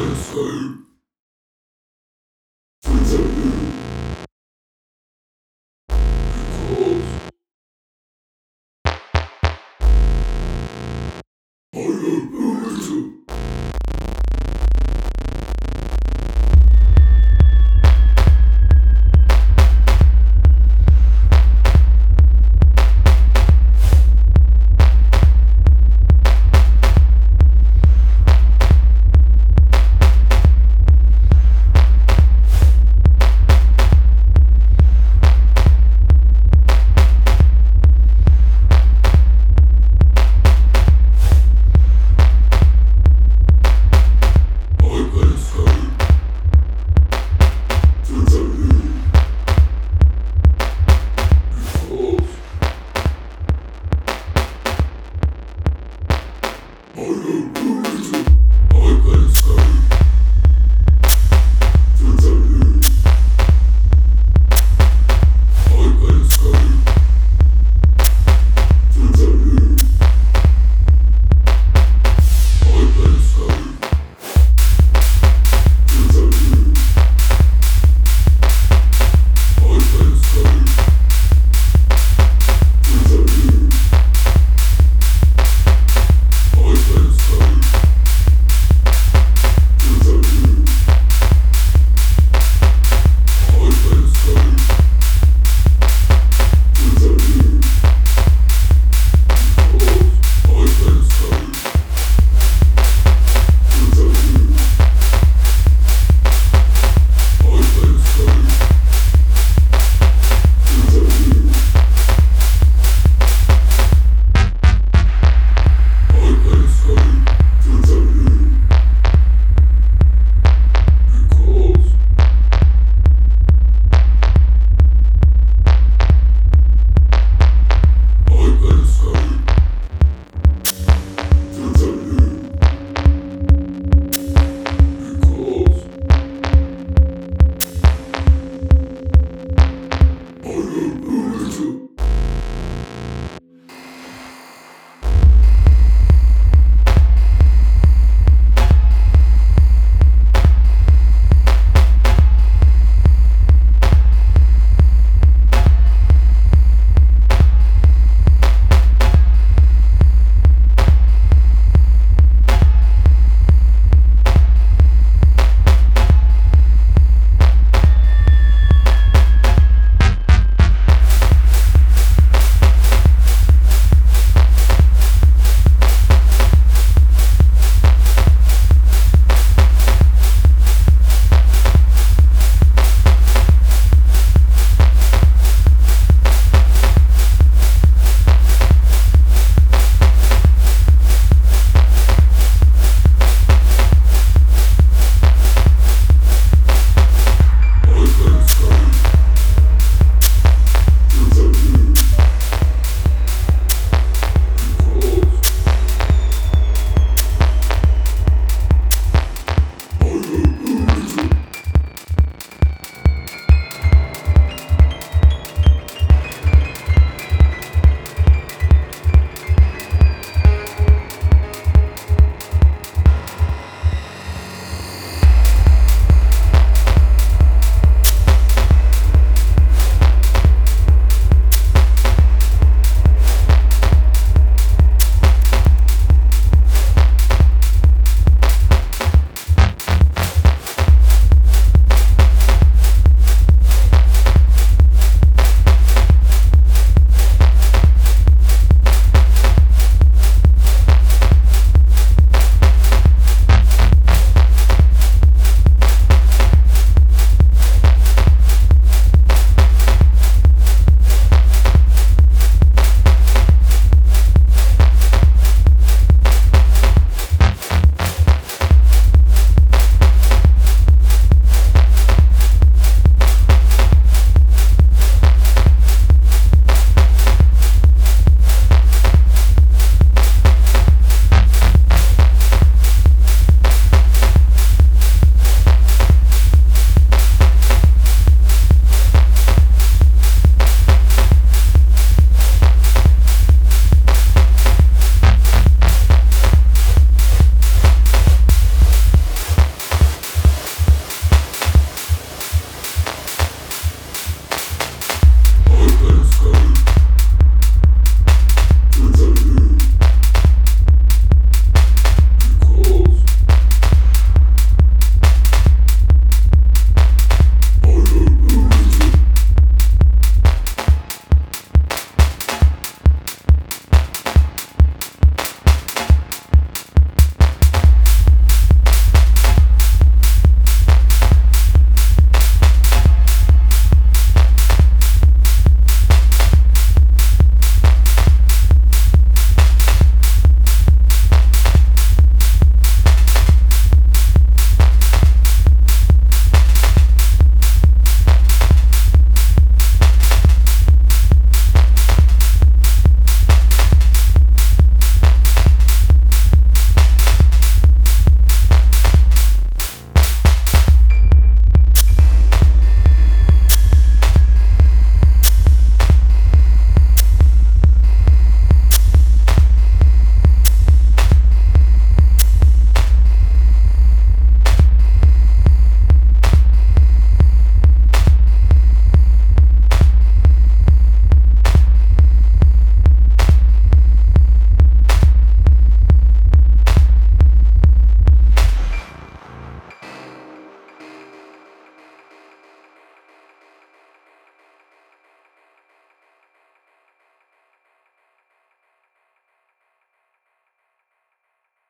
Fell, 0.00 0.14
fell. 0.14 0.89